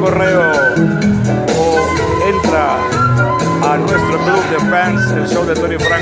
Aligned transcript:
correo 0.00 0.52
o 1.56 1.78
entra 2.26 2.76
a 3.62 3.76
nuestro 3.78 4.18
club 4.18 4.42
de 4.50 4.58
fans, 4.70 5.10
el 5.12 5.28
show 5.28 5.44
de 5.44 5.54
Tony 5.54 5.78
Frank. 5.78 5.95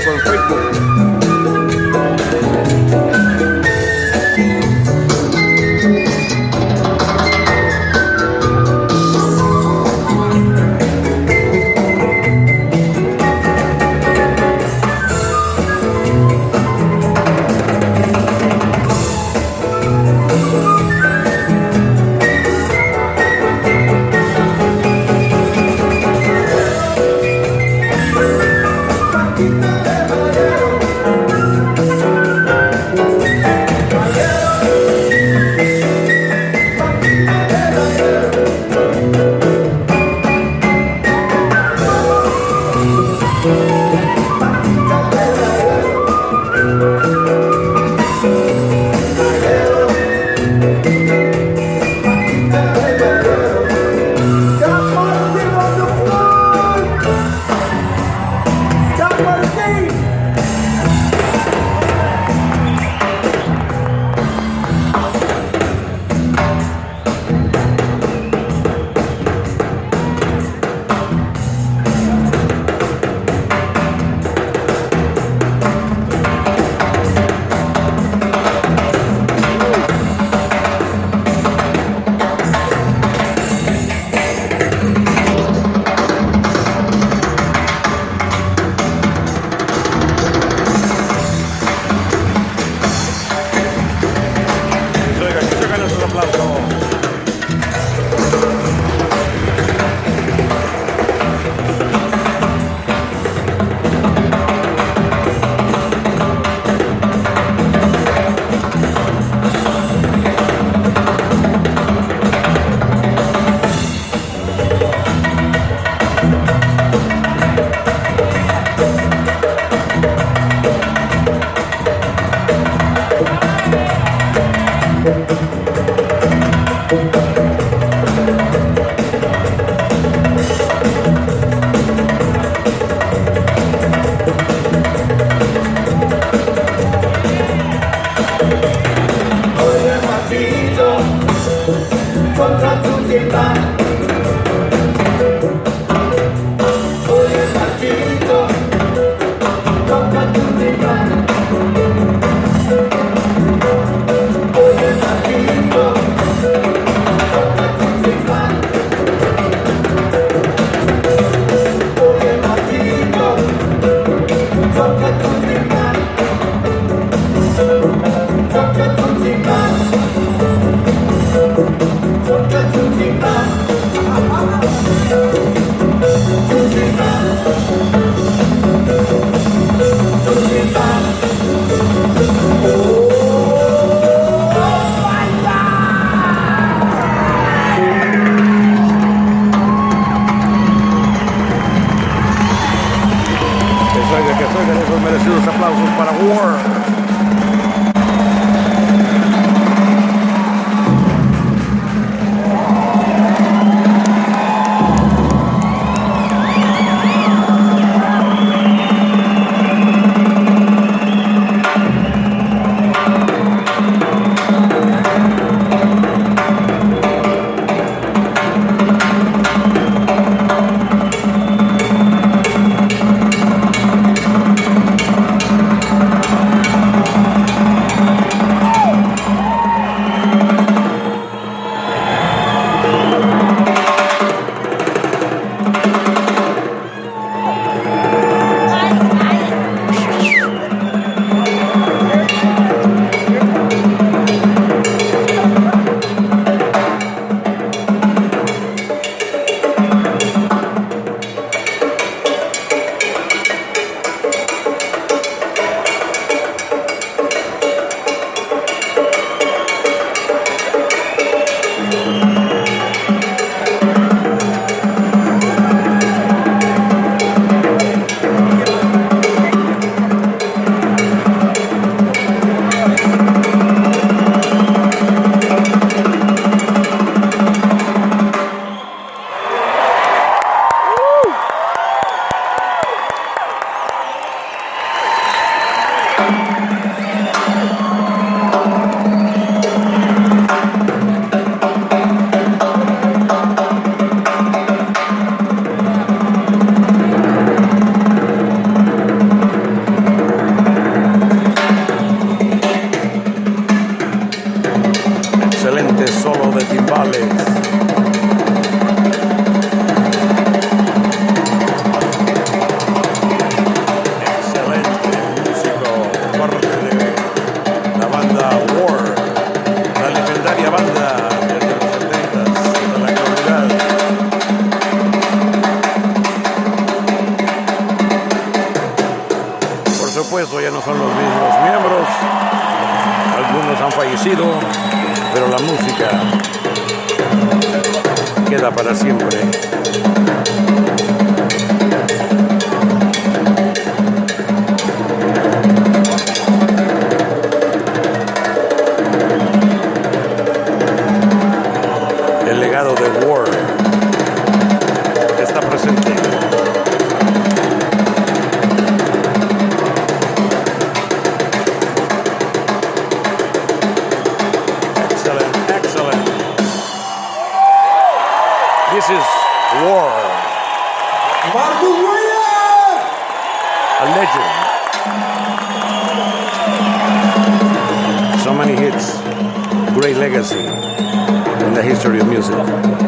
Legacy 380.25 380.57
in 380.57 381.75
the 381.75 381.83
history 381.83 382.19
of 382.19 382.27
music. 382.27 383.04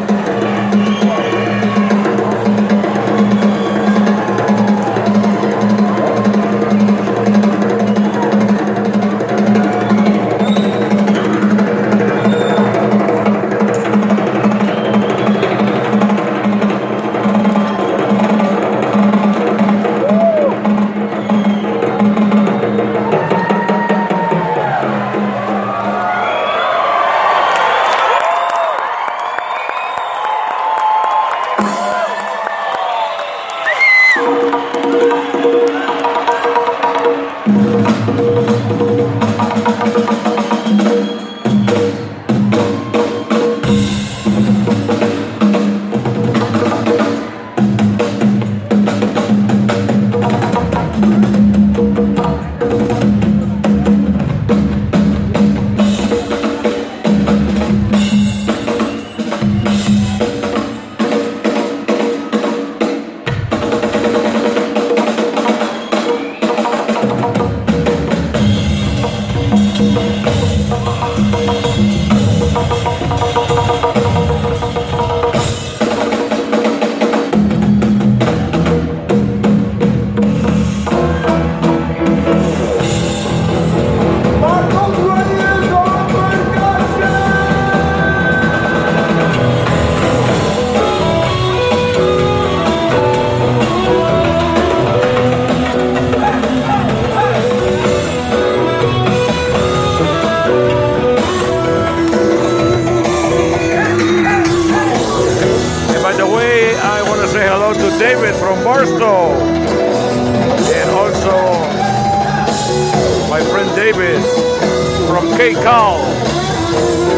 From 115.37 115.55
KCAL, 115.55 115.97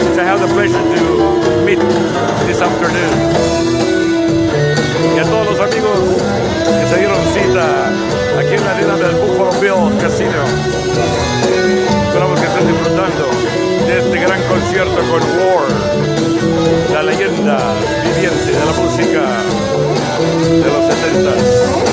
which 0.10 0.20
I 0.20 0.24
have 0.24 0.40
the 0.40 0.48
pleasure 0.48 0.82
to 0.82 1.64
meet 1.66 1.80
this 2.48 2.62
afternoon. 2.62 3.14
Y 5.16 5.20
a 5.20 5.24
todos 5.24 5.48
los 5.48 5.60
amigos 5.60 6.00
que 6.66 6.88
se 6.88 6.98
dieron 6.98 7.18
cita 7.34 7.90
aquí 8.40 8.54
en 8.56 8.66
la 8.66 8.72
arena 8.76 8.96
del 8.98 9.16
Buffalo 9.16 9.52
Bill 9.62 9.98
Casino. 10.02 10.44
Esperamos 12.08 12.40
que 12.40 12.48
estén 12.48 12.68
disfrutando 12.68 13.26
de 13.88 14.00
este 14.00 14.20
gran 14.20 14.42
concierto 14.44 15.00
con 15.12 15.22
War, 15.40 15.68
la 16.94 17.04
leyenda 17.04 17.58
viviente 18.04 18.52
de 18.52 18.66
la 18.66 18.74
música 18.74 19.22
de 20.42 20.70
los 20.72 20.86
70 20.94 21.90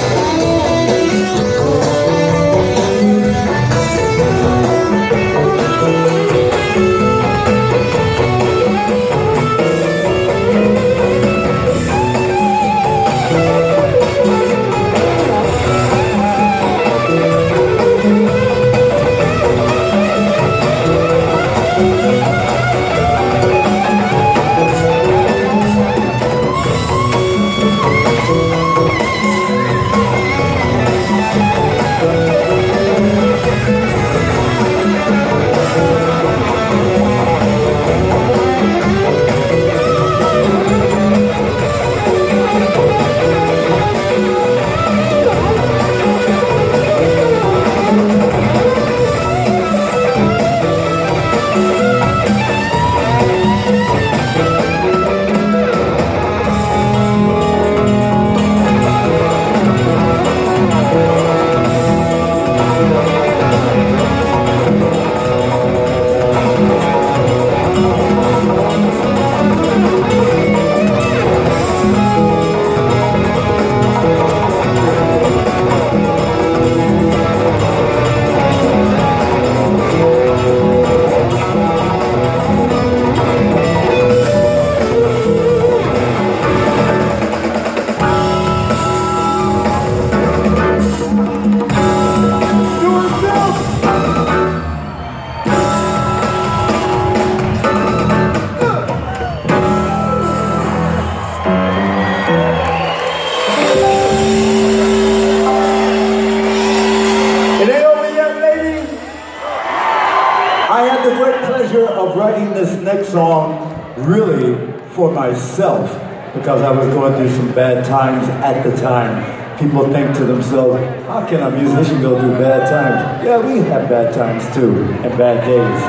myself 115.37 115.92
because 116.35 116.62
I 116.62 116.70
was 116.70 116.87
going 116.94 117.14
through 117.14 117.31
some 117.37 117.53
bad 117.55 117.85
times 117.85 118.27
at 118.42 118.62
the 118.62 118.75
time. 118.77 119.35
People 119.59 119.90
think 119.92 120.16
to 120.16 120.25
themselves, 120.25 120.83
how 121.07 121.27
can 121.27 121.40
a 121.40 121.51
musician 121.51 122.01
go 122.01 122.18
through 122.18 122.38
bad 122.38 122.68
times? 122.68 123.25
Yeah, 123.25 123.38
we 123.38 123.59
have 123.68 123.88
bad 123.88 124.14
times 124.14 124.44
too, 124.55 124.72
and 125.05 125.18
bad 125.18 125.44
days. 125.44 125.81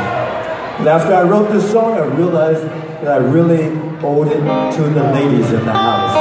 But 0.79 0.87
after 0.87 1.13
I 1.13 1.23
wrote 1.23 1.49
this 1.51 1.69
song, 1.71 1.93
I 1.93 2.05
realized 2.05 2.63
that 3.03 3.07
I 3.07 3.17
really 3.17 3.71
owed 4.03 4.27
it 4.27 4.39
to 4.75 4.81
the 4.81 5.03
ladies 5.13 5.51
in 5.51 5.65
the 5.65 5.73
house. 5.73 6.15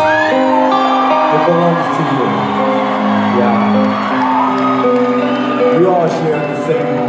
It 1.35 1.47
belongs 1.47 1.87
to 1.97 2.03
you. 2.15 2.27
Yeah. 3.39 3.57
We 5.79 5.85
all 5.87 6.09
share 6.09 6.41
the 6.55 6.67
same 6.67 7.06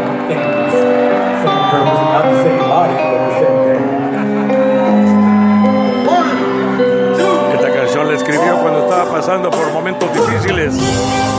pasando 9.05 9.51
por 9.51 9.71
momentos 9.71 10.09
difíciles, 10.13 10.75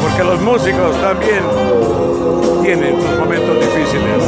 porque 0.03 0.23
los 0.25 0.41
músicos 0.41 0.97
también 1.01 1.43
tienen 2.63 2.95
sus 3.01 3.19
momentos 3.19 3.57
difíciles. 3.61 4.25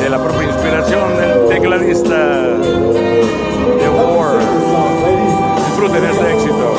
De 0.00 0.10
la 0.10 0.18
propia 0.18 0.48
inspiración 0.48 1.16
del 1.16 1.48
tecladista 1.48 2.16
de 2.16 3.88
War. 3.88 4.38
Disfruten 5.56 6.04
este 6.04 6.32
éxito. 6.34 6.74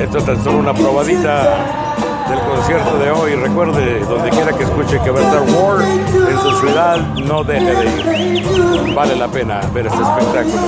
Esto 0.00 0.32
es 0.32 0.42
solo 0.42 0.58
una 0.58 0.74
probadita 0.74 1.87
del 2.28 2.40
concierto 2.40 2.98
de 2.98 3.10
hoy. 3.10 3.34
Recuerde, 3.34 4.00
donde 4.00 4.30
quiera 4.30 4.52
que 4.52 4.64
escuche 4.64 5.00
que 5.02 5.10
va 5.10 5.20
a 5.20 5.22
estar 5.22 5.42
War 5.42 5.82
en 5.82 6.38
su 6.40 6.60
ciudad, 6.60 6.98
no 7.16 7.44
deje 7.44 7.74
de 7.74 8.34
ir. 8.34 8.94
Vale 8.94 9.16
la 9.16 9.28
pena 9.28 9.60
ver 9.72 9.86
este 9.86 9.98
espectáculo. 9.98 10.62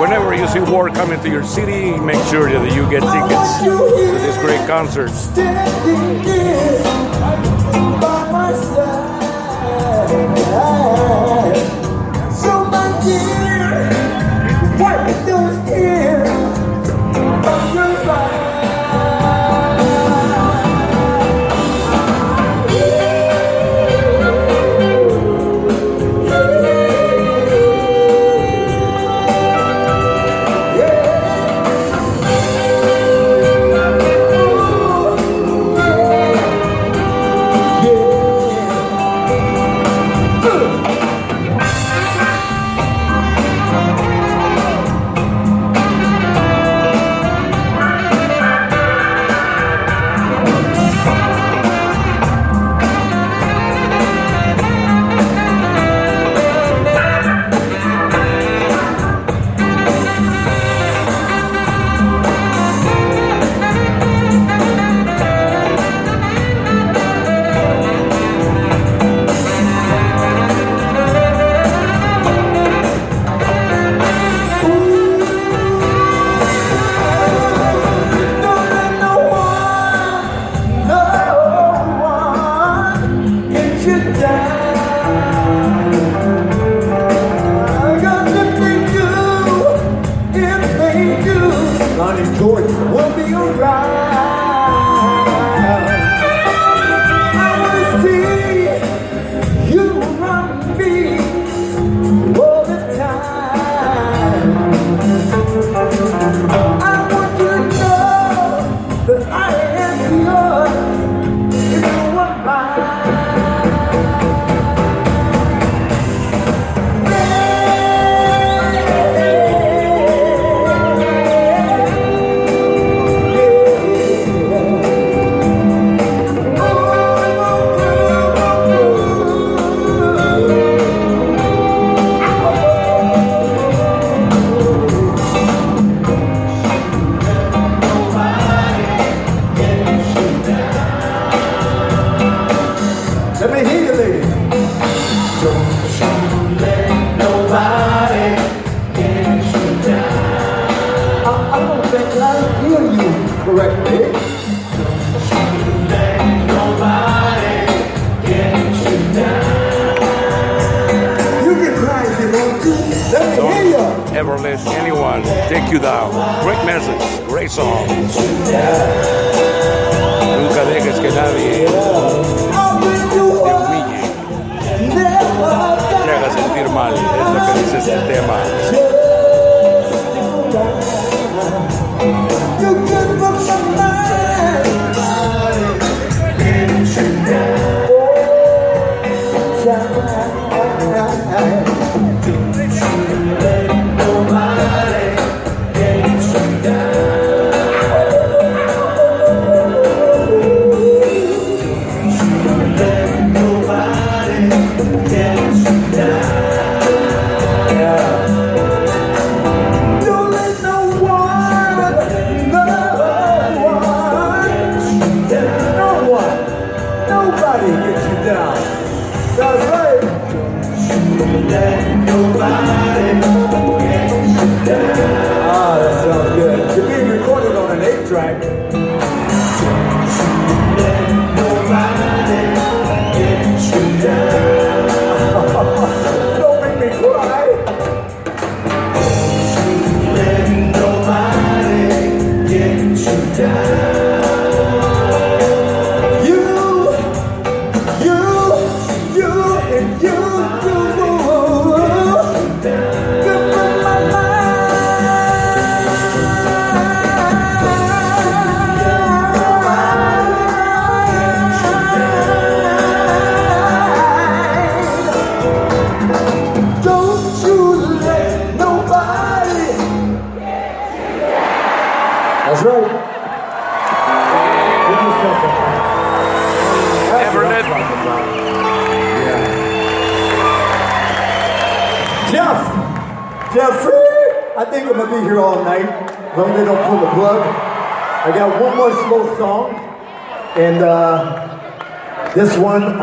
Whenever 0.00 0.34
you 0.34 0.46
see 0.48 0.60
War 0.60 0.90
coming 0.90 1.20
to 1.20 1.28
your 1.28 1.44
city, 1.44 1.92
make 1.98 2.22
sure 2.30 2.50
that 2.50 2.74
you 2.74 2.88
get 2.88 3.02
tickets 3.02 3.58
to 3.64 4.18
this 4.18 4.36
great 4.38 4.64
concert. 4.66 5.10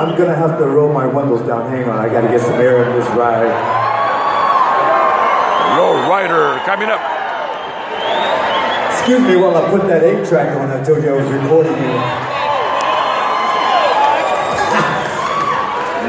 I'm 0.05 0.15
gonna 0.15 0.35
have 0.35 0.59
to 0.59 0.67
roll 0.67 0.93
my 0.93 1.07
windows 1.07 1.41
down. 1.47 1.67
Hang 1.71 1.89
on, 1.89 1.97
I 1.97 2.07
gotta 2.07 2.27
get 2.27 2.39
some 2.39 2.53
air 2.61 2.83
in 2.83 2.99
this 2.99 3.09
ride. 3.17 3.49
Low 5.75 6.07
rider 6.07 6.61
coming 6.63 6.89
up. 6.89 7.01
Excuse 8.91 9.21
me 9.21 9.35
while 9.35 9.57
I 9.57 9.67
put 9.71 9.87
that 9.87 10.03
eight 10.03 10.23
track 10.27 10.55
on. 10.57 10.69
I 10.69 10.83
told 10.83 11.01
you 11.01 11.09
I 11.09 11.13
was 11.13 11.25
recording 11.25 11.73
you. 11.73 11.95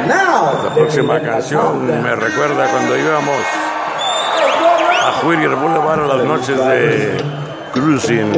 La 0.66 0.74
próxima 0.74 1.18
canción 1.22 1.86
me 1.86 2.16
recuerda 2.16 2.68
cuando 2.68 2.98
íbamos 2.98 3.40
a 5.06 5.12
Juirger 5.22 5.56
Boulevard 5.56 6.00
a 6.00 6.06
las 6.06 6.22
noches 6.22 6.58
de 6.58 7.45
cruising. 7.76 8.32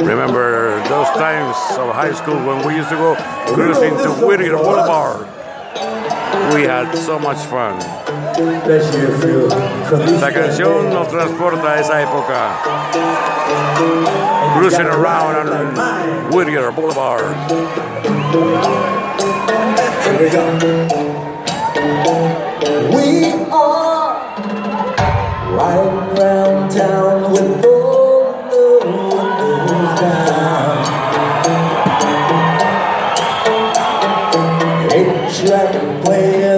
Remember 0.00 0.80
those 0.88 1.08
times 1.08 1.54
of 1.76 1.94
high 1.94 2.14
school 2.14 2.36
when 2.46 2.66
we 2.66 2.74
used 2.74 2.88
to 2.88 2.96
go 2.96 3.14
cruising 3.52 3.94
to 3.98 4.10
Whittier 4.26 4.56
Boulevard? 4.56 5.28
We 6.54 6.62
had 6.62 6.90
so 6.96 7.18
much 7.18 7.36
fun. 7.52 7.78
La 10.20 10.32
canción 10.32 10.88
nos 10.90 11.08
transporta 11.08 11.74
a 11.74 11.80
esa 11.80 12.00
época. 12.00 12.56
Cruising 14.56 14.86
around 14.86 15.48
on 15.48 16.32
Whittier 16.32 16.72
Boulevard. 16.72 17.36
We 22.94 23.34
are 23.52 24.16
right 25.52 26.18
around 26.18 26.70
town 26.70 27.32
with 27.32 27.62
boys. 27.62 28.05
It's 34.92 35.42
like 35.48 36.04
playing. 36.04 36.55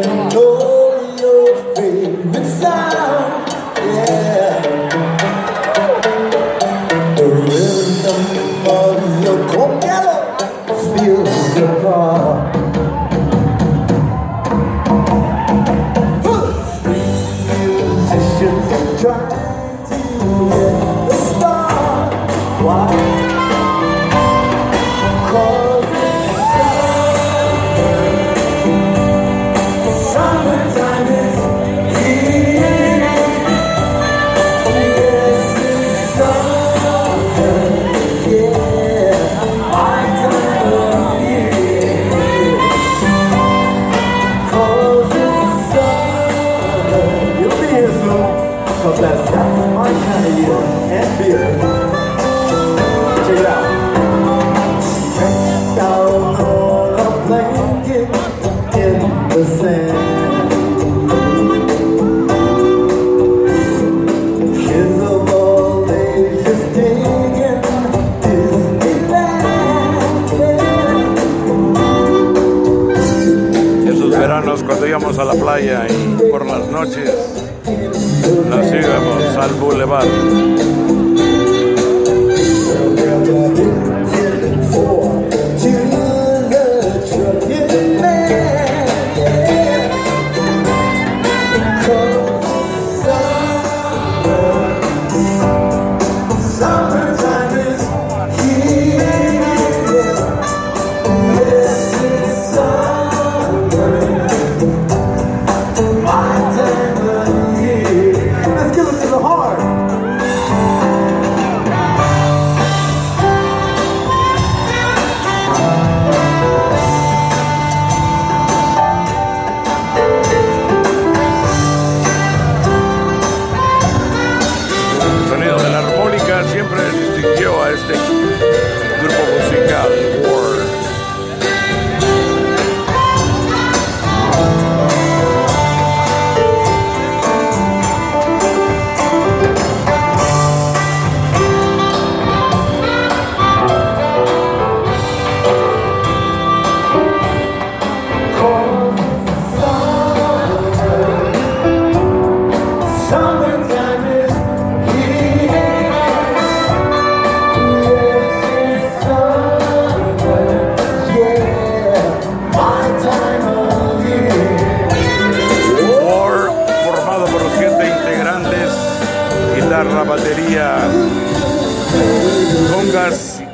a 75.18 75.24
la 75.24 75.35
playa 75.35 75.87
y 75.88 76.31
por 76.31 76.46
las 76.46 76.68
noches 76.68 77.12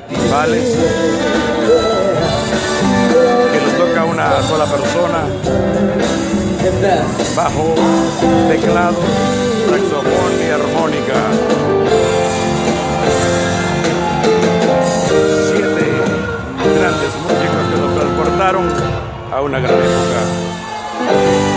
timbales, 0.08 0.76
que 3.52 3.60
los 3.60 3.72
toca 3.78 4.04
una 4.04 4.42
sola 4.42 4.66
persona, 4.66 5.20
bajo, 7.36 7.74
teclado, 8.48 8.96
saxofón 9.70 10.32
y 10.40 10.50
armónica. 10.50 11.14
Siete 15.50 15.84
grandes 16.78 17.12
músicos 17.22 17.64
que 17.70 17.76
nos 17.80 17.94
transportaron 17.94 18.66
a 19.32 19.40
una 19.40 19.58
gran 19.60 19.74
época. 19.74 21.53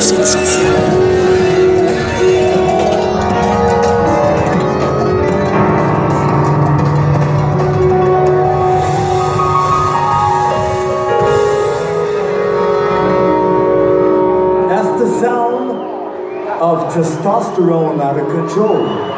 losing 0.00 0.24
something. 0.24 1.10
testosterone 16.90 18.00
out 18.00 18.18
of 18.18 18.26
control. 18.26 19.09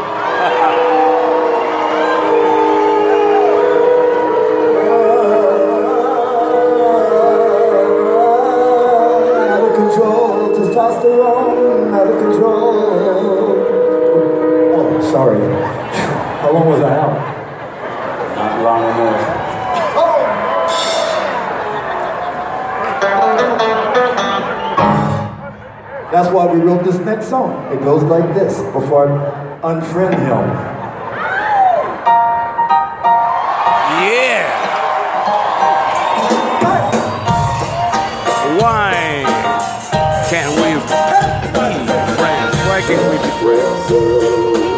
wrote 26.72 26.84
this 26.84 26.98
next 27.00 27.28
song. 27.28 27.50
It 27.72 27.80
goes 27.80 28.02
like 28.04 28.34
this 28.34 28.60
before 28.72 29.08
I 29.08 29.58
unfriend 29.62 30.18
him. 30.18 30.44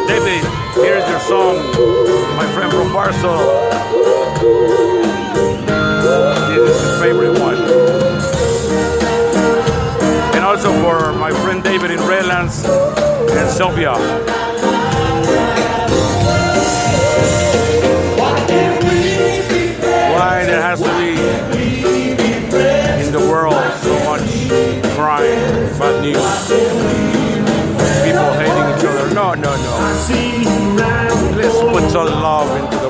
David, 0.09 0.45
here's 0.75 1.09
your 1.09 1.21
song, 1.21 1.57
my 2.37 2.47
friend 2.55 2.73
from 2.73 2.93
Barcelona. 2.93 5.13
also 10.55 10.73
for 10.85 11.12
my 11.19 11.33
friend 11.33 11.64
David 11.64 11.90
in 11.90 11.99
Redlands 12.07 12.64
and 12.64 13.51
Sofia. 13.51 13.95
Why 20.14 20.45
there 20.47 20.62
has 20.62 20.81
to 20.81 20.90
be 20.97 21.19
in 23.05 23.11
the 23.12 23.19
world 23.19 23.55
so 23.83 23.99
much 24.05 24.23
crime, 24.95 25.27
bad 25.77 26.03
news, 26.03 26.47
people 28.05 28.31
hating 28.38 28.69
each 28.79 28.85
other? 28.85 29.12
No, 29.12 29.35
no, 29.35 29.57
no. 29.57 29.73
Let's 31.35 31.59
put 31.59 31.90
some 31.90 32.07
love 32.07 32.49
into 32.62 32.84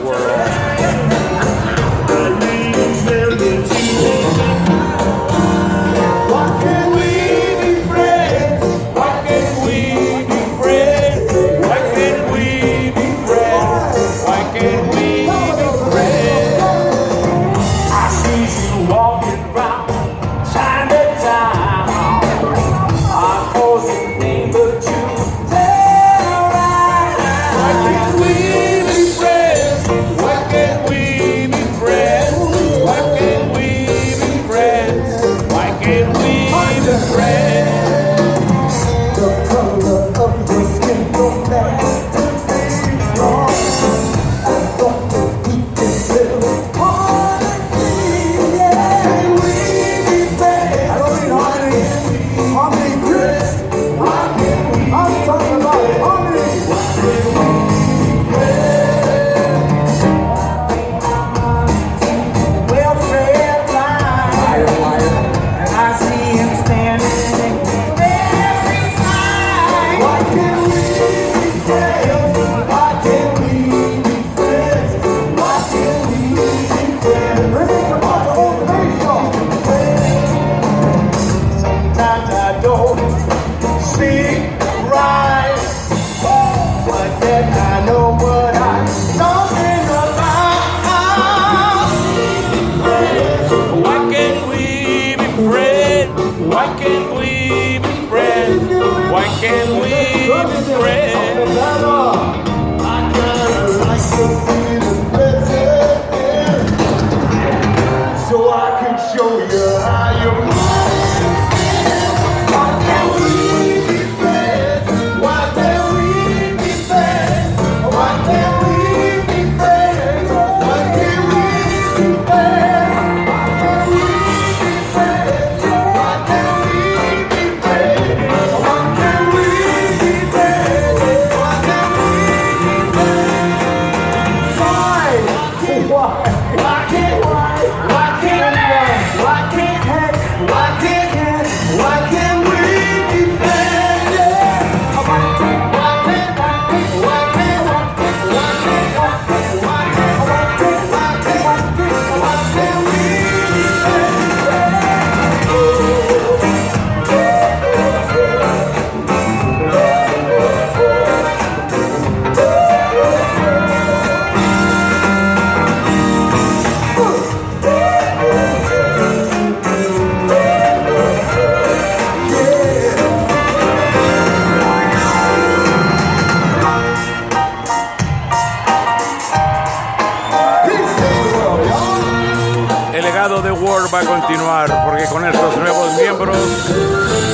va 183.82 184.00
a 184.00 184.04
continuar 184.04 184.84
porque 184.84 185.04
con 185.06 185.27
estos 185.27 185.56
nuevos 185.56 185.94
miembros 185.94 186.37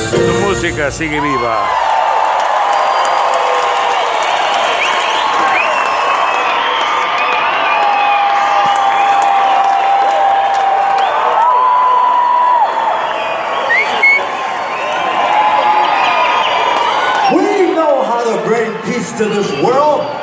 su 0.09 0.47
música 0.47 0.89
sigue 0.89 1.21
viva. 1.21 1.69
We 17.35 17.75
know 17.75 18.03
how 18.03 18.23
to 18.23 18.43
bring 18.47 18.73
peace 18.81 19.11
to 19.19 19.25
this 19.25 19.51
world. 19.63 20.20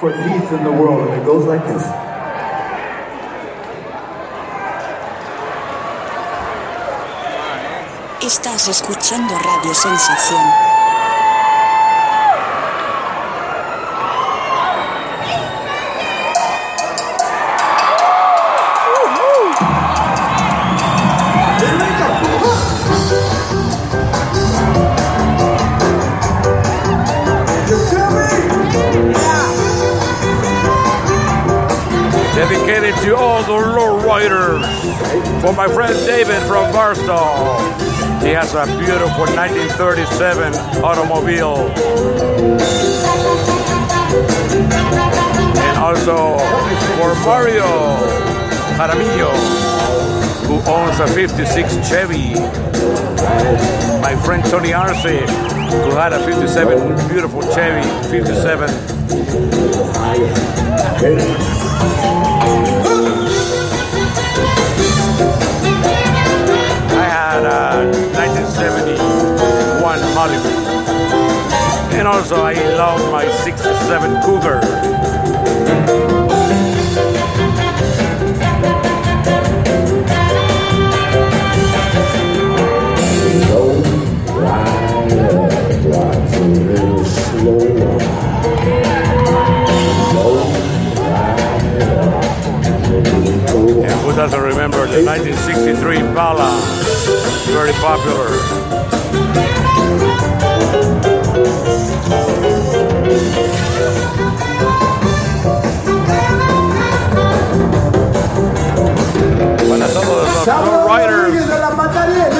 For 0.00 0.10
peace 0.12 0.50
in 0.50 0.64
the 0.64 0.72
world, 0.72 1.06
and 1.06 1.20
it 1.20 1.26
goes 1.26 1.44
like 1.44 1.62
this. 1.66 1.84
Estás 8.22 8.68
escuchando 8.68 9.34
Radio 9.38 9.74
Sensación. 9.74 10.69
For 35.40 35.52
my 35.52 35.68
friend 35.68 35.94
David 36.06 36.42
from 36.42 36.72
Barstow. 36.72 37.58
He 38.20 38.30
has 38.30 38.54
a 38.54 38.66
beautiful 38.78 39.24
1937 39.34 40.54
automobile. 40.84 41.68
And 45.56 45.78
also 45.78 46.36
for 46.96 47.14
Mario 47.24 47.64
Jaramillo, 48.76 49.32
who 50.46 50.56
owns 50.70 51.00
a 51.00 51.06
56 51.06 51.88
Chevy. 51.88 52.34
My 54.00 54.14
friend 54.24 54.44
Tony 54.44 54.72
Arce, 54.74 55.02
who 55.02 55.90
had 55.96 56.12
a 56.12 56.18
57 56.24 57.08
beautiful 57.08 57.42
Chevy 57.54 57.88
57 58.10 58.68
I 66.96 67.04
had 67.04 67.44
uh, 67.44 67.80
a 67.80 67.90
1971 68.16 69.98
Hollywood. 70.16 70.58
And 71.92 72.08
also 72.08 72.36
I 72.42 72.54
love 72.54 73.10
my 73.12 73.28
67 73.28 74.22
Cougar. 74.22 74.60
Slow 87.40 87.99
doesn't 94.20 94.42
remember 94.42 94.86
the 94.86 95.02
1963 95.02 96.00
Impala? 96.00 96.50
Very 97.46 97.72
popular. 97.80 98.28
Para 109.66 109.88
todos 109.88 110.66
los 110.66 110.86
riders 110.86 112.39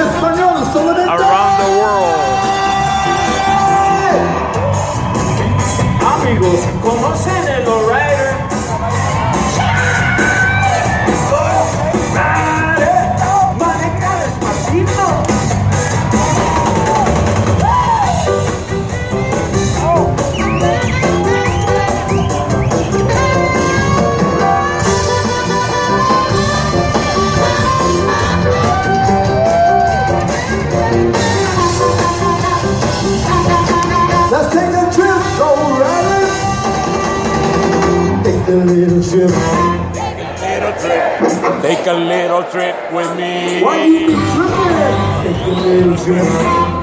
Take 41.81 41.93
a 41.93 41.97
little 41.97 42.43
trip 42.43 42.75
with 42.93 43.09
me. 43.17 43.63
Why 43.63 43.85
you 43.85 44.05
be 44.05 44.13
tripping? 44.13 45.25
Take 45.25 45.41
a 45.41 45.49
little 45.65 45.97
trip. 45.97 46.29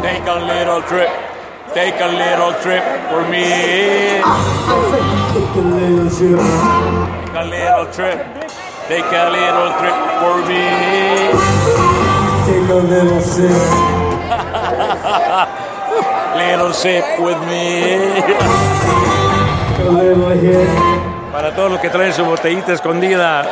Take 0.03 0.26
a 0.26 0.34
little 0.42 0.82
trip. 0.82 1.11
Take 1.72 2.01
a 2.01 2.09
little 2.18 2.53
trip 2.61 2.82
for 3.07 3.22
me. 3.30 3.46
Ah, 4.26 5.30
take 5.32 5.55
a 5.55 5.66
little 5.70 6.11
trip. 6.11 6.40
Take 7.14 7.30
a 7.30 7.46
little 7.46 7.86
trip. 7.94 8.18
Take 8.88 9.12
a 9.14 9.30
little 9.30 9.70
trip 9.78 9.99
for 10.18 10.42
me. 10.51 10.66
Take 12.51 12.68
a 12.68 12.82
little 12.82 13.22
sip. 13.22 13.55
Little 16.38 16.72
sip 16.72 17.05
with 17.20 17.40
me. 17.46 18.55
Para 21.39 21.55
todos 21.55 21.70
los 21.70 21.80
que 21.80 21.89
traen 21.89 22.12
su 22.12 22.24
botellita 22.24 22.72
escondida. 22.72 23.47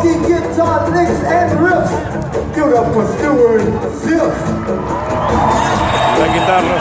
funky 0.00 0.18
Ziff. 4.02 4.36
La 6.18 6.26
guitarra 6.28 6.76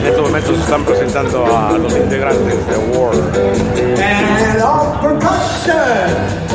En 0.00 0.06
estos 0.06 0.22
momentos 0.22 0.56
se 0.56 0.62
están 0.62 0.84
presentando 0.84 1.44
a 1.46 1.72
los 1.72 1.96
integrantes 1.96 2.66
de 2.66 2.76
War. 2.96 3.14
And 3.14 4.62
on 4.62 5.00
percussion. 5.00 6.48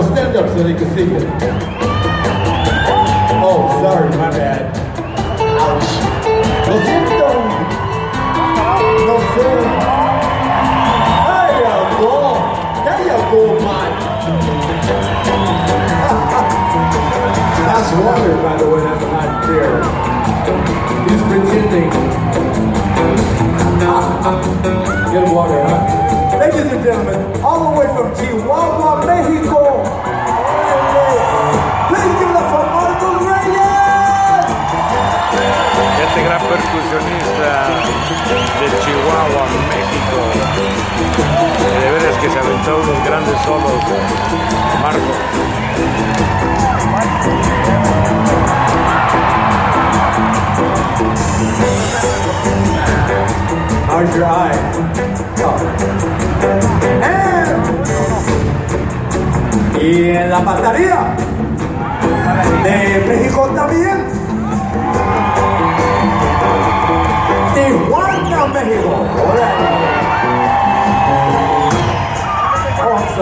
Stand 0.00 0.36
up 0.36 0.48
so 0.48 0.62
they 0.62 0.74
can 0.74 0.94
see 0.94 1.04
you. 1.04 1.89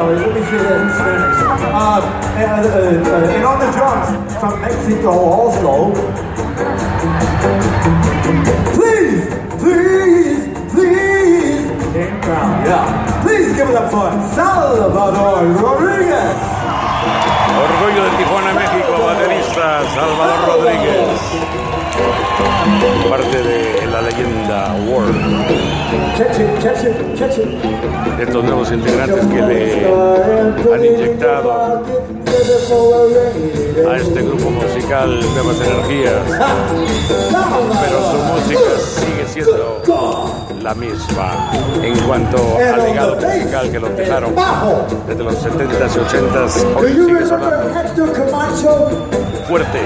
Sorry. 0.09 0.27
Let 0.27 0.35
me 0.35 0.43
say 0.47 0.59
that 0.59 0.81
in 0.81 0.91
Spanish. 0.95 1.39
Uh, 1.39 1.69
uh, 1.69 2.05
uh, 2.39 2.75
uh, 3.09 3.35
and 3.35 3.45
on 3.45 3.59
the 3.59 3.71
drums 3.73 4.09
from 4.41 4.61
Mexico 4.61 5.11
also. 5.11 5.93
Please, 8.73 9.27
please, 9.61 10.41
please. 10.73 11.65
Game 11.93 12.21
crowd, 12.23 12.67
yeah. 12.67 13.23
Please 13.23 13.57
give 13.57 13.69
it 13.69 13.77
up 13.77 13.91
for 13.91 14.09
Salvador 14.35 15.45
Rodriguez. 15.61 16.39
Orgullo 17.59 18.05
de 18.05 18.11
Tijuana, 18.17 18.53
México, 18.55 18.93
baterista 19.05 19.83
Salvador 19.95 20.41
Rodríguez. 20.47 21.68
Parte 23.09 23.43
de 23.43 23.87
la 23.87 24.03
leyenda. 24.03 24.75
De 28.17 28.23
estos 28.23 28.45
nuevos 28.45 28.71
integrantes 28.71 29.27
que 29.27 29.43
le 29.43 29.87
han 30.75 30.85
inyectado 30.85 31.83
a 33.89 33.97
este 33.97 34.23
grupo 34.23 34.51
musical 34.51 35.21
nuevas 35.35 35.61
energías. 35.61 36.23
Pero 37.81 37.99
su 38.11 38.19
música 38.33 38.71
sigue 38.79 39.27
siendo 39.27 39.83
la 40.63 40.75
misma 40.75 41.51
en 41.83 41.99
cuanto 42.01 42.39
al 42.59 42.83
legado 42.85 43.17
musical 43.17 43.71
que 43.71 43.81
los 43.81 43.97
dejaron 43.97 44.35
desde 45.09 45.25
los 45.25 45.35
70s 45.45 45.97
y 45.97 45.99
80s. 45.99 46.63
Do 46.63 46.79
Hoy 46.79 46.93
sigue 46.93 47.25
fuerte. 49.49 49.81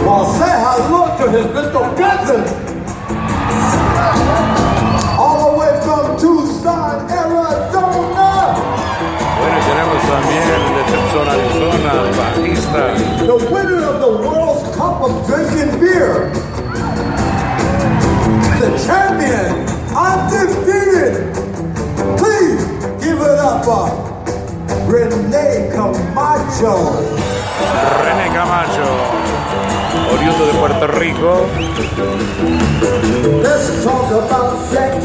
Well, 0.00 0.24
say 0.34 0.50
hello 0.50 1.16
to 1.18 1.30
his 1.30 1.46
little 1.54 1.88
cousin. 1.94 2.42
All 5.20 5.52
the 5.52 5.58
way 5.58 5.72
from 5.84 6.18
Tucson, 6.18 7.08
Arizona. 7.10 8.28
Bueno, 9.38 9.58
tenemos 9.68 10.00
también 10.10 10.60
de 10.74 10.82
Tucson, 10.90 11.26
Arizona, 11.28 11.90
el 12.02 12.12
bajista 12.18 12.82
The 13.26 13.36
winner 13.52 13.84
of 13.84 14.00
the 14.00 14.12
World's 14.26 14.76
Cup 14.76 15.02
of 15.02 15.12
Drinking 15.26 15.78
Beer. 15.78 16.30
The 18.60 18.70
champion, 18.86 19.66
undefeated. 19.94 21.14
Please 22.18 22.64
give 23.04 23.20
it 23.20 23.38
up 23.38 23.64
for 23.64 23.90
Rene 24.86 25.70
Camacho. 25.72 27.41
René 28.02 28.30
Camacho, 28.32 28.88
oriundo 30.12 30.46
de 30.46 30.52
Puerto 30.54 30.86
Rico. 30.98 31.46
Let's 33.42 33.84
talk 33.84 34.10
about 34.10 34.58
sex. 34.70 35.04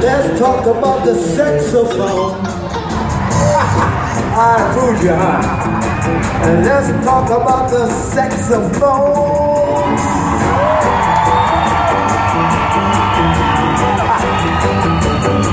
Let's 0.00 0.38
talk 0.38 0.66
about 0.66 1.04
the 1.04 1.14
saxophone. 1.14 2.40
I 4.34 4.72
fooled 4.74 5.02
you, 5.02 5.14
huh? 5.14 5.40
And 6.44 6.64
let's 6.64 6.88
talk 7.04 7.28
about 7.30 7.70
the 7.70 7.86
saxophone. 7.88 9.42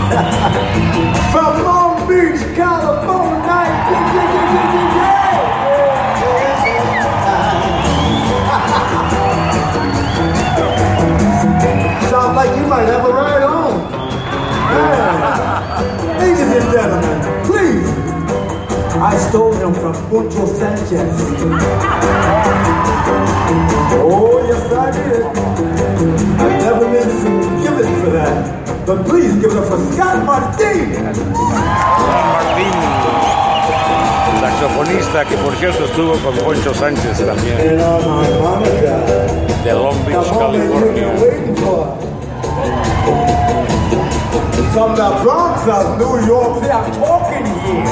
From 1.31 1.63
Long 1.63 2.07
Beach, 2.07 2.41
California. 2.55 3.38
Like 12.39 12.55
you 12.57 12.67
might 12.67 12.87
have 12.87 13.03
a 13.05 13.11
ride 13.11 13.43
home. 13.43 13.79
Yeah. 14.69 16.19
Ladies 16.19 16.51
and 16.57 16.67
gentlemen, 16.71 17.17
please. 17.49 17.89
I 19.01 19.17
stole 19.17 19.51
him 19.53 19.73
from 19.73 19.93
Poncho 20.09 20.45
Sanchez. 20.45 21.17
Oh, 23.97 24.45
yes, 24.47 24.71
I 24.71 24.91
did. 24.91 25.23
I've 26.39 26.57
never 26.67 26.85
been 26.93 27.09
forgiven 27.23 27.89
for 28.01 28.09
that. 28.11 28.85
But 28.85 29.05
please 29.07 29.33
give 29.41 29.51
it 29.51 29.57
up 29.57 29.65
for 29.65 29.79
Scott 29.91 30.23
Martin. 30.23 30.93
Juan 30.93 32.27
Martín, 32.35 32.77
saxofonista 34.39 35.25
que 35.25 35.35
por 35.37 35.55
cierto 35.55 35.85
estuvo 35.85 36.13
con 36.19 36.35
Poncho 36.37 36.73
Sánchez 36.75 37.25
también, 37.25 37.57
de 39.63 39.73
Long 39.73 40.05
Beach, 40.05 40.29
California. 40.37 42.18
From 44.73 44.95
the 44.95 45.09
Bronx 45.23 45.67
of 45.67 45.97
New 45.97 46.27
York 46.27 46.59
City, 46.61 46.71
I'm 46.71 46.91
talking 46.93 47.43
here. 47.65 47.83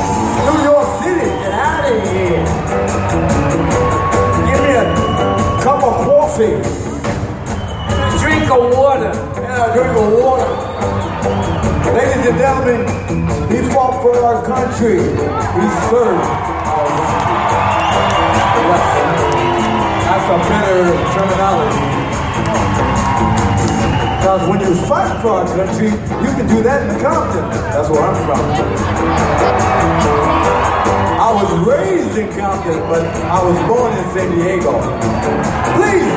New 0.45 0.61
York 0.63 0.87
City, 1.01 1.25
get 1.25 1.51
out 1.51 1.91
of 1.91 2.03
here. 2.07 2.45
Give 4.45 4.61
me 4.61 4.73
a 4.77 4.85
cup 5.63 5.83
of 5.83 6.05
coffee. 6.05 6.53
A 6.53 8.19
drink 8.19 8.51
of 8.51 8.77
water. 8.77 9.09
and 9.41 9.57
a 9.57 9.73
drink 9.73 9.97
of 9.97 10.13
water. 10.21 10.51
Ladies 11.95 12.27
and 12.27 12.37
gentlemen, 12.37 12.81
he 13.49 13.73
fought 13.73 14.01
for 14.03 14.15
our 14.23 14.45
country. 14.45 14.97
He 14.97 15.67
served. 15.89 16.27
That's 20.05 20.27
a 20.29 20.37
better 20.47 20.93
terminology. 21.15 21.96
Because 24.27 24.43
when 24.49 24.59
you 24.59 24.75
fight 24.91 25.21
for 25.21 25.39
our 25.39 25.47
country, 25.47 25.87
you 25.87 26.31
can 26.35 26.47
do 26.51 26.61
that 26.61 26.83
in 26.83 26.99
Compton. 26.99 27.47
That's 27.71 27.87
where 27.87 28.03
I'm 28.03 28.13
from. 28.27 28.43
I 31.15 31.31
was 31.31 31.47
raised 31.63 32.17
in 32.17 32.27
Compton, 32.35 32.75
but 32.91 33.07
I 33.07 33.39
was 33.41 33.55
born 33.71 33.95
in 33.95 34.03
San 34.11 34.35
Diego. 34.35 34.83
Please, 35.79 36.11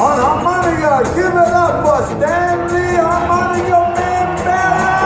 on 0.00 0.16
harmonica, 0.16 1.04
give 1.12 1.28
it 1.28 1.52
up 1.52 1.84
for 1.84 2.08
Stanley 2.16 2.96
Harmonica 3.04 3.84
Man 3.92 4.28
Barrett! 4.48 4.96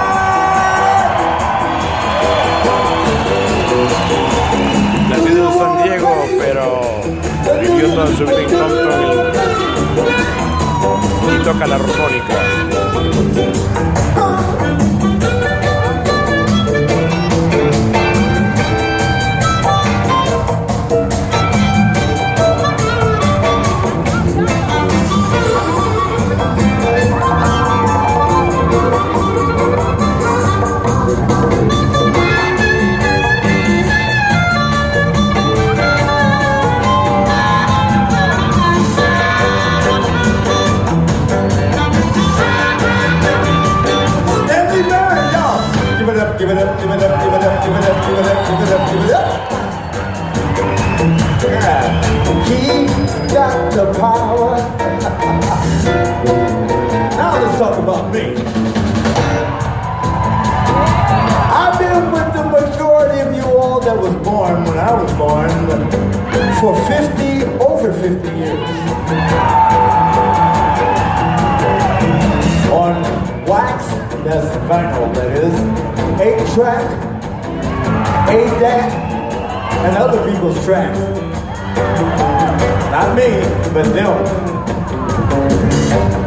Nacido 5.10 5.50
en 5.50 5.58
San 5.58 5.82
Diego, 5.82 6.14
pero 6.38 7.02
vivió 7.60 7.90
toda 7.92 8.06
su 8.06 8.22
vida 8.24 8.38
en 8.38 8.46
Compton 8.50 9.00
y 11.28 11.44
toca 11.44 11.66
la 11.66 11.76
armónica. 11.76 12.60
Talk 57.60 57.78
about 57.78 58.10
me. 58.10 58.22
I've 61.52 61.78
been 61.78 62.10
with 62.10 62.32
the 62.32 62.44
majority 62.48 63.20
of 63.20 63.36
you 63.36 63.44
all 63.54 63.80
that 63.80 63.98
was 63.98 64.14
born 64.24 64.64
when 64.64 64.78
I 64.78 64.94
was 64.94 65.12
born 65.12 65.50
for 66.58 66.74
50, 66.88 67.44
over 67.62 67.92
50 67.92 68.28
years. 68.38 68.70
On 72.72 73.02
wax, 73.44 73.84
that's 74.24 74.56
vinyl, 74.64 75.12
that 75.16 75.30
is, 75.36 75.52
8 76.18 76.54
track, 76.54 76.86
8 78.30 78.58
deck, 78.58 78.90
and 79.84 79.98
other 79.98 80.32
people's 80.32 80.64
tracks. 80.64 80.98
Not 82.90 83.14
me, 83.14 83.42
but 83.74 83.84
them. 83.92 84.50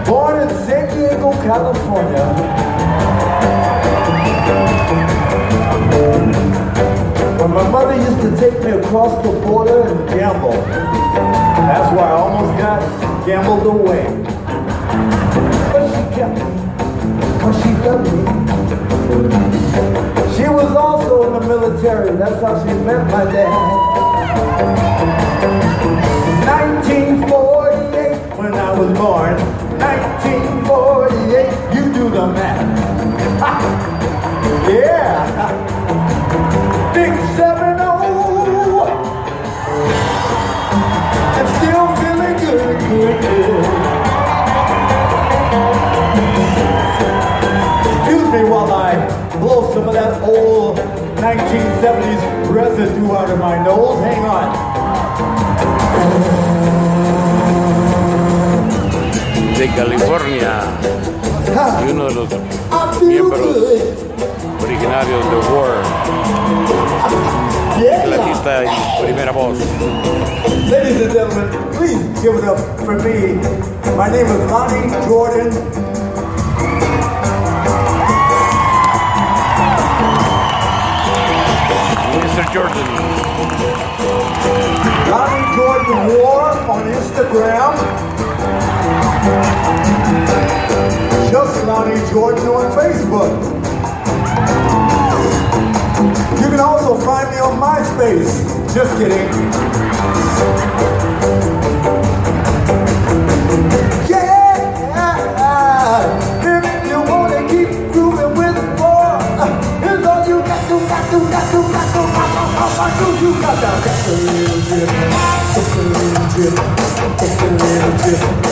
Born 0.05 0.22
California. 1.43 2.25
When 7.37 7.51
my 7.51 7.69
mother 7.69 7.95
used 7.95 8.21
to 8.21 8.31
take 8.39 8.63
me 8.63 8.71
across 8.71 9.21
the 9.25 9.31
border 9.45 9.81
and 9.87 10.09
gamble. 10.09 10.53
That's 10.53 11.93
why 11.95 12.07
I 12.07 12.11
almost 12.11 12.57
got 12.57 12.79
gambled 13.25 13.65
away. 13.67 14.05
But 15.73 15.83
she 15.91 16.03
kept 16.15 16.35
me, 16.39 16.47
cause 17.41 17.55
she 17.61 17.71
loved 17.83 18.07
me. 18.13 18.23
She 20.37 20.47
was 20.47 20.75
also 20.75 21.23
in 21.27 21.33
the 21.33 21.41
military, 21.45 22.15
that's 22.15 22.41
how 22.41 22.57
she 22.65 22.73
met 22.85 23.05
my 23.11 23.25
dad. 23.25 23.51
1948 26.47 28.37
when 28.37 28.53
I 28.53 28.79
was 28.79 28.97
born. 28.97 29.35
1948, 29.79 30.92
you 31.33 31.91
do 31.91 32.09
the 32.09 32.27
math. 32.27 32.61
yeah. 34.69 35.33
Big 36.93 37.09
7 37.35 37.77
0. 37.77 38.85
And 41.37 41.47
still 41.57 41.87
feeling 41.97 42.35
good, 42.37 42.77
good, 42.87 43.15
good. 43.21 43.65
Excuse 47.89 48.29
me 48.31 48.41
while 48.47 48.71
I 48.71 48.93
blow 49.39 49.73
some 49.73 49.87
of 49.87 49.93
that 49.95 50.21
old 50.21 50.77
1970s 51.17 52.53
residue 52.53 53.11
out 53.11 53.31
of 53.31 53.39
my 53.39 53.57
nose. 53.63 53.99
Hang 54.03 54.23
on. 54.25 54.73
De 59.55 59.67
California 59.69 60.92
y 61.53 61.91
uno 61.91 62.05
de 62.07 62.15
los 62.15 62.29
miembros 63.01 63.39
originarios 64.63 65.29
de 65.29 65.35
War, 65.53 65.83
Yeah. 67.79 68.03
clavista 68.03 68.63
y 68.65 69.03
primera 69.03 69.31
voz. 69.31 69.57
Ladies 70.69 71.01
and 71.01 71.11
gentlemen, 71.13 71.49
please 71.73 71.99
give 72.21 72.35
it 72.37 72.43
up 72.45 72.57
for 72.85 72.95
me. 73.03 73.35
My 73.97 74.09
name 74.09 74.25
is 74.25 74.51
Lonnie 74.51 74.89
Jordan. 75.07 75.51
Mr. 82.23 82.43
Jordan, 82.53 82.87
Jordan 92.13 92.47
on 92.47 92.71
Facebook. 92.77 93.33
You 96.39 96.47
can 96.47 96.59
also 96.59 96.95
find 97.03 97.27
me 97.31 97.37
on 97.37 97.59
MySpace. 97.59 98.45
Just 98.71 98.95
kidding. 98.99 99.27
Yeah, 104.07 104.93
if 106.43 106.87
you 106.87 106.99
wanna 107.01 107.49
keep 107.49 107.69
grooving 107.91 108.37
with 108.37 108.57
all 108.79 109.17
you 110.27 110.37
got 110.45 110.69
to, 110.69 110.77
little 114.13 114.61
dip, 114.69 114.89
take 115.55 115.73
a 115.73 115.81
little 115.81 116.27
dip, 116.35 116.55
take 117.17 117.41
a 117.41 117.49
little 117.57 117.97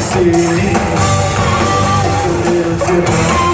see. 0.10 0.32
Take 2.02 2.26
a 2.26 2.50
little 2.50 2.78
dip, 2.88 3.51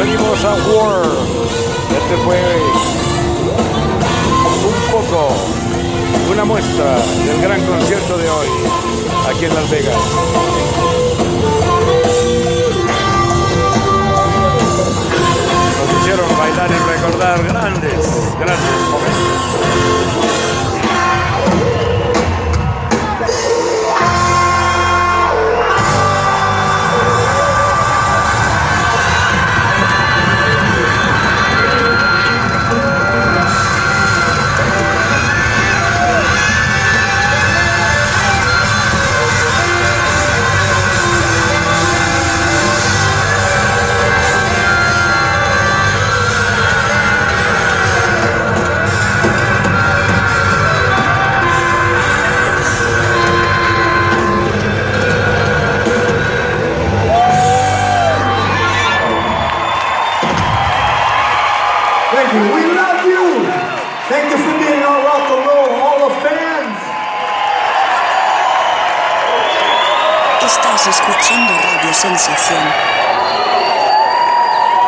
despedimos 0.00 0.44
a 0.44 0.54
War. 0.54 1.02
Este 1.90 2.16
fue 2.24 2.40
un 4.66 4.92
poco, 4.92 5.28
una 6.32 6.44
muestra 6.44 6.96
del 7.26 7.42
gran 7.42 7.60
concierto 7.66 8.16
de 8.16 8.30
hoy 8.30 8.48
aquí 9.28 9.44
en 9.44 9.54
Las 9.54 9.70
Vegas. 9.70 9.96
Nos 15.78 16.00
hicieron 16.00 16.38
bailar 16.38 16.70
y 16.70 16.78
recordar 16.96 17.44
grandes, 17.44 18.06
grandes 18.38 18.80
momentos. 18.90 19.99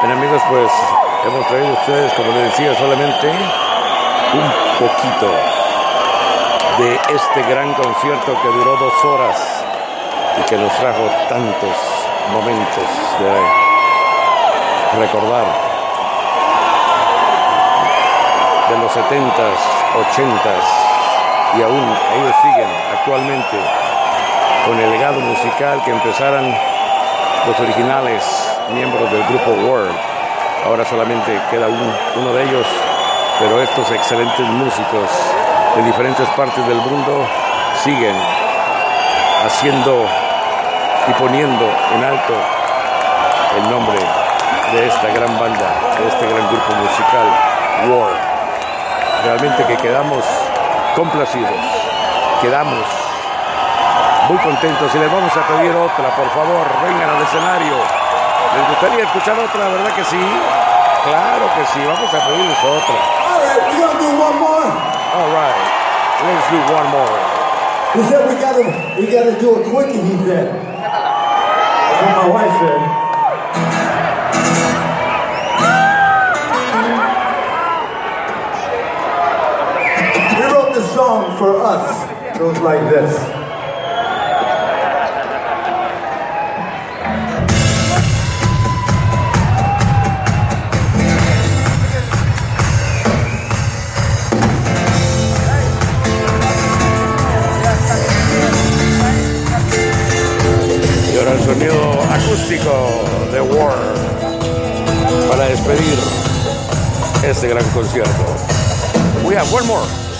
Bien 0.02 0.12
amigos, 0.18 0.42
pues 0.50 0.70
hemos 1.24 1.46
traído 1.46 1.68
a 1.68 1.72
ustedes, 1.72 2.12
como 2.12 2.30
les 2.32 2.44
decía, 2.50 2.74
solamente 2.74 3.28
un 4.34 4.52
poquito 4.78 5.30
de 6.78 6.94
este 7.14 7.42
gran 7.48 7.72
concierto 7.72 8.36
que 8.42 8.48
duró 8.48 8.76
dos 8.76 9.04
horas 9.04 9.64
y 10.38 10.42
que 10.42 10.56
nos 10.58 10.72
trajo 10.76 11.08
tantos 11.30 11.76
momentos 12.32 12.84
de 13.20 15.00
recordar 15.00 15.46
de 18.68 18.78
los 18.78 18.92
70s, 18.92 19.60
80s 20.16 20.92
y 21.58 21.62
aún 21.62 21.96
ellos 22.14 22.34
siguen 22.42 22.68
actualmente 22.92 23.58
con 24.66 24.78
el 24.78 24.90
legado 24.90 25.20
musical 25.20 25.82
que 25.84 25.92
empezaran 25.92 26.71
los 27.46 27.58
originales 27.60 28.22
miembros 28.72 29.10
del 29.10 29.22
grupo 29.24 29.50
World. 29.68 29.94
Ahora 30.66 30.84
solamente 30.84 31.40
queda 31.50 31.66
un- 31.68 31.94
uno 32.16 32.32
de 32.34 32.44
ellos, 32.44 32.66
pero 33.38 33.60
estos 33.60 33.90
excelentes 33.90 34.46
músicos 34.46 35.08
de 35.76 35.82
diferentes 35.82 36.28
partes 36.30 36.66
del 36.66 36.76
mundo 36.78 37.26
siguen 37.82 38.14
haciendo 39.44 40.06
y 41.08 41.12
poniendo 41.14 41.64
en 41.94 42.04
alto 42.04 42.34
el 43.56 43.70
nombre 43.70 43.98
de 44.72 44.86
esta 44.86 45.08
gran 45.08 45.38
banda, 45.38 45.66
de 45.98 46.08
este 46.08 46.26
gran 46.26 46.46
grupo 46.48 46.74
musical, 46.76 47.26
World. 47.88 48.16
Realmente 49.24 49.64
que 49.64 49.76
quedamos 49.76 50.24
complacidos 50.94 51.50
quedamos 52.40 52.84
muy 54.28 54.38
contentos 54.38 54.94
y 54.94 54.98
les 54.98 55.12
vamos 55.12 55.36
a 55.36 55.46
pedir 55.48 55.74
otra, 55.74 56.14
por 56.14 56.28
favor, 56.30 56.66
vengan 56.84 57.10
al 57.10 57.22
escenario. 57.22 57.74
¿Les 58.54 58.68
gustaría 58.68 59.04
escuchar 59.04 59.38
otra, 59.38 59.68
verdad 59.68 59.94
que 59.96 60.04
sí? 60.04 60.22
Claro 61.04 61.46
que 61.56 61.64
sí, 61.72 61.80
vamos 61.84 62.14
a 62.14 62.26
pedirles 62.26 62.58
otra. 62.58 62.94
All 63.26 63.40
right, 63.40 63.60
we're 63.68 63.80
gonna 63.80 63.98
do 63.98 64.06
one 64.22 64.38
more. 64.38 64.70
All 65.14 65.30
right, 65.32 65.56
let's 66.22 66.46
do 66.50 66.58
one 66.72 66.88
more. 66.90 67.18
He 67.94 68.02
said 68.04 68.28
we 68.28 68.34
gotta 68.40 68.62
we 68.98 69.06
gotta 69.10 69.38
do 69.40 69.56
a 69.56 69.62
quickie, 69.68 70.00
he 70.00 70.16
said. 70.24 70.48
That's 70.54 72.02
what 72.02 72.14
my 72.16 72.28
wife 72.30 72.54
said. 72.60 72.80
We 80.38 80.44
wrote 80.54 80.72
this 80.74 80.88
song 80.94 81.36
for 81.36 81.60
us. 81.60 82.08
It 82.34 82.38
goes 82.38 82.58
like 82.60 82.80
this. 82.88 83.41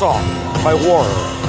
Song 0.02 0.26
by 0.64 0.74
War. 0.74 1.41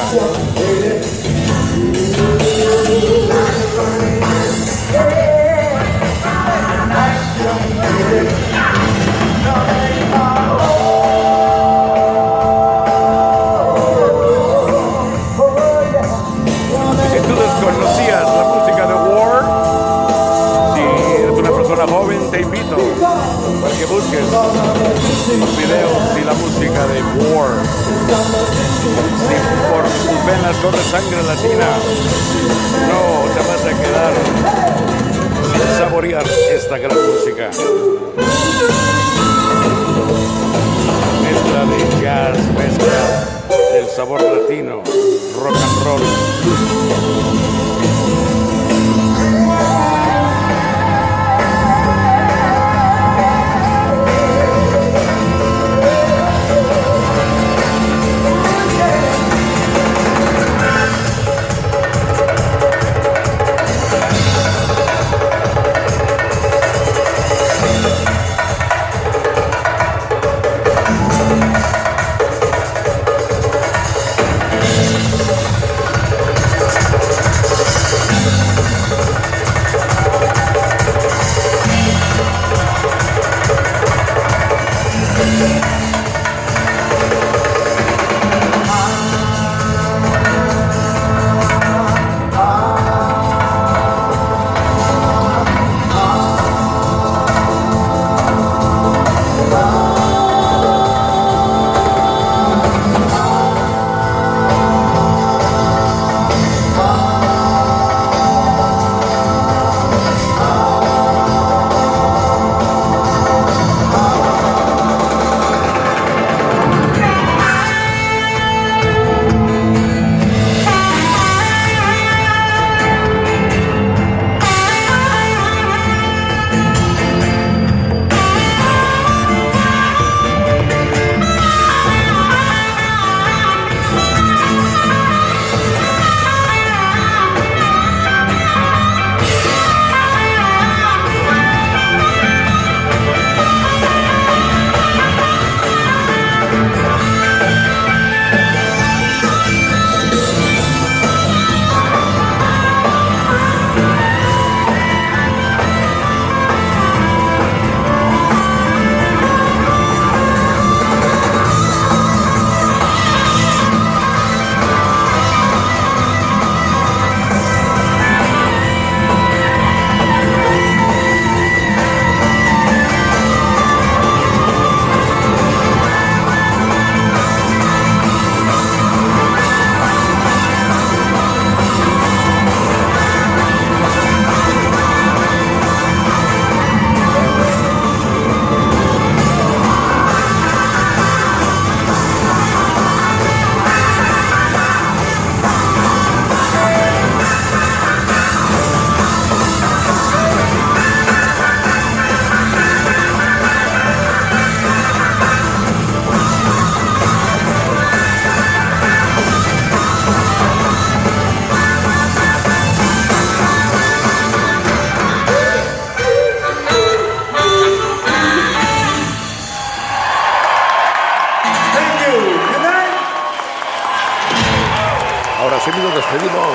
La 0.00 2.09
por 29.90 30.06
tus 30.14 30.26
venas 30.26 30.56
corre 30.58 30.82
sangre 30.90 31.22
latina, 31.22 31.68
no 32.88 33.00
te 33.34 33.40
vas 33.48 33.64
a 33.64 33.72
quedar 33.82 34.14
sin 35.52 35.68
saborear 35.78 36.26
esta 36.52 36.78
gran 36.78 36.96
música. 36.96 37.50
Mezcla 41.22 41.60
de 41.66 41.78
jazz, 42.02 42.38
mezcla 42.56 43.00
del 43.72 43.86
sabor 43.88 44.22
latino, 44.22 44.82
rock 45.42 45.56
and 45.56 45.84
roll. 45.84 46.02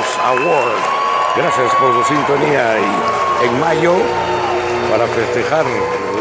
Despedimos 0.06 0.18
a 0.24 0.32
Ward. 0.32 1.36
Gracias 1.36 1.76
por 1.76 1.94
su 1.94 2.14
sintonía 2.14 2.80
y 2.80 3.46
en 3.46 3.60
mayo, 3.60 3.94
para 4.90 5.06
festejar 5.08 5.66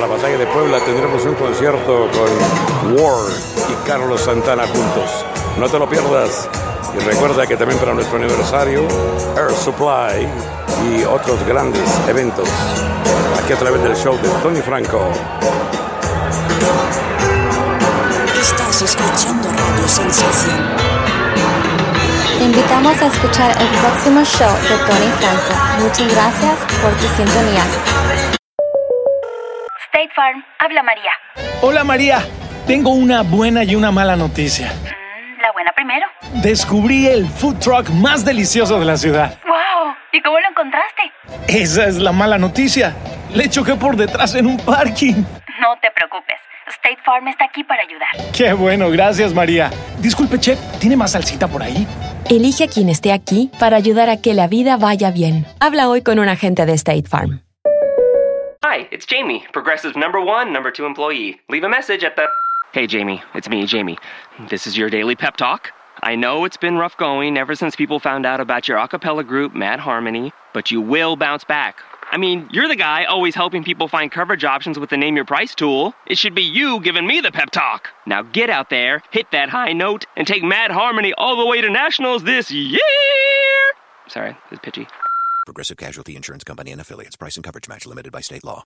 la 0.00 0.06
batalla 0.06 0.36
de 0.38 0.46
Puebla, 0.46 0.80
tendremos 0.80 1.24
un 1.24 1.34
concierto 1.34 2.08
con 2.10 2.98
Ward 2.98 3.32
y 3.68 3.86
Carlos 3.86 4.20
Santana 4.22 4.66
juntos. 4.66 5.24
No 5.58 5.68
te 5.68 5.78
lo 5.78 5.88
pierdas. 5.88 6.48
Y 6.96 6.98
recuerda 7.04 7.46
que 7.46 7.56
también 7.56 7.78
para 7.80 7.94
nuestro 7.94 8.18
aniversario, 8.18 8.86
Air 9.36 9.52
Supply 9.52 10.28
y 10.88 11.04
otros 11.04 11.44
grandes 11.46 11.88
eventos. 12.08 12.48
Aquí 13.42 13.52
a 13.52 13.56
través 13.56 13.82
del 13.82 13.96
show 13.96 14.16
de 14.16 14.28
Tony 14.42 14.60
Franco. 14.60 15.10
Estás 18.40 18.82
escuchando 18.82 19.48
Radio 19.48 19.88
Sensación. 19.88 20.93
Te 22.44 22.50
invitamos 22.50 23.00
a 23.00 23.06
escuchar 23.06 23.50
el 23.58 23.68
próximo 23.80 24.22
show 24.22 24.52
de 24.68 24.76
Tony 24.84 25.10
Franco. 25.16 25.82
Muchas 25.82 26.14
gracias 26.14 26.58
por 26.82 26.92
tu 26.96 27.06
sintonía. 27.16 27.62
State 29.86 30.10
Farm, 30.14 30.44
habla 30.58 30.82
María. 30.82 31.10
Hola 31.62 31.84
María, 31.84 32.18
tengo 32.66 32.90
una 32.90 33.22
buena 33.22 33.64
y 33.64 33.74
una 33.74 33.90
mala 33.90 34.14
noticia. 34.16 34.66
Mm, 34.66 35.40
la 35.40 35.52
buena 35.52 35.72
primero. 35.72 36.06
Descubrí 36.42 37.06
el 37.06 37.26
food 37.26 37.60
truck 37.60 37.88
más 37.88 38.26
delicioso 38.26 38.78
de 38.78 38.84
la 38.84 38.98
ciudad. 38.98 39.38
¡Wow! 39.46 39.94
¿Y 40.12 40.20
cómo 40.20 40.38
lo 40.38 40.46
encontraste? 40.46 41.12
Esa 41.48 41.86
es 41.86 41.96
la 41.96 42.12
mala 42.12 42.36
noticia. 42.36 42.94
Le 43.32 43.48
choqué 43.48 43.74
por 43.74 43.96
detrás 43.96 44.34
en 44.34 44.48
un 44.48 44.58
parking. 44.58 45.14
No 45.62 45.78
te 45.80 45.90
preocupes. 45.92 46.36
State 46.78 46.98
Farm 47.04 47.28
está 47.28 47.44
aquí 47.46 47.64
para 47.64 47.82
ayudar. 47.82 48.32
Qué 48.32 48.52
bueno, 48.52 48.90
gracias 48.90 49.34
María. 49.34 49.70
Disculpe, 49.98 50.38
chef, 50.38 50.58
¿tiene 50.78 50.96
más 50.96 51.12
salsita 51.12 51.48
por 51.48 51.62
ahí? 51.62 51.86
Elige 52.30 52.64
a 52.64 52.68
quien 52.68 52.88
esté 52.88 53.12
aquí 53.12 53.50
para 53.58 53.76
ayudar 53.76 54.08
a 54.08 54.20
que 54.20 54.34
la 54.34 54.46
vida 54.46 54.76
vaya 54.76 55.10
bien. 55.10 55.46
Habla 55.60 55.88
hoy 55.88 56.02
con 56.02 56.18
un 56.18 56.28
agente 56.28 56.66
de 56.66 56.74
State 56.74 57.08
Farm. 57.08 57.40
Hi, 58.62 58.88
it's 58.90 59.06
Jamie, 59.06 59.44
Progressive's 59.52 59.96
number 59.96 60.20
one, 60.20 60.52
number 60.52 60.72
two 60.72 60.86
employee. 60.86 61.38
Leave 61.50 61.64
a 61.64 61.68
message 61.68 62.02
at 62.02 62.16
the. 62.16 62.26
Hey, 62.72 62.86
Jamie, 62.86 63.22
it's 63.34 63.48
me, 63.48 63.66
Jamie. 63.66 63.98
This 64.48 64.66
is 64.66 64.76
your 64.76 64.90
daily 64.90 65.14
pep 65.14 65.36
talk. 65.36 65.70
I 66.02 66.16
know 66.16 66.44
it's 66.44 66.56
been 66.56 66.76
rough 66.76 66.96
going 66.96 67.36
ever 67.38 67.54
since 67.54 67.76
people 67.76 68.00
found 68.00 68.26
out 68.26 68.40
about 68.40 68.66
your 68.66 68.78
a 68.78 68.88
cappella 68.88 69.22
group, 69.22 69.54
Mad 69.54 69.80
Harmony, 69.80 70.32
but 70.52 70.70
you 70.70 70.80
will 70.80 71.14
bounce 71.14 71.44
back. 71.44 71.76
I 72.14 72.16
mean, 72.16 72.48
you're 72.52 72.68
the 72.68 72.76
guy 72.76 73.06
always 73.06 73.34
helping 73.34 73.64
people 73.64 73.88
find 73.88 74.08
coverage 74.08 74.44
options 74.44 74.78
with 74.78 74.88
the 74.88 74.96
Name 74.96 75.16
Your 75.16 75.24
Price 75.24 75.52
tool. 75.52 75.94
It 76.06 76.16
should 76.16 76.32
be 76.32 76.44
you 76.44 76.80
giving 76.80 77.08
me 77.08 77.20
the 77.20 77.32
pep 77.32 77.50
talk. 77.50 77.88
Now 78.06 78.22
get 78.22 78.48
out 78.48 78.70
there, 78.70 79.02
hit 79.10 79.32
that 79.32 79.48
high 79.48 79.72
note, 79.72 80.06
and 80.16 80.24
take 80.24 80.44
Mad 80.44 80.70
Harmony 80.70 81.12
all 81.18 81.36
the 81.36 81.44
way 81.44 81.60
to 81.60 81.68
nationals 81.68 82.22
this 82.22 82.52
year! 82.52 82.78
Sorry, 84.06 84.36
it's 84.52 84.60
pitchy. 84.62 84.86
Progressive 85.44 85.76
Casualty 85.76 86.14
Insurance 86.14 86.44
Company 86.44 86.70
and 86.70 86.80
affiliates. 86.80 87.16
Price 87.16 87.34
and 87.36 87.42
coverage 87.42 87.68
match 87.68 87.84
limited 87.84 88.12
by 88.12 88.20
state 88.20 88.44
law. 88.44 88.62